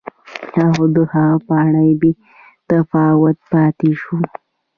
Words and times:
خو 0.71 0.83
د 0.95 0.97
هغه 1.13 1.37
په 1.45 1.53
اړه 1.65 1.83
بې 1.99 2.11
تفاوت 2.69 3.37
پاتې 3.51 3.91
شو. 4.01 4.17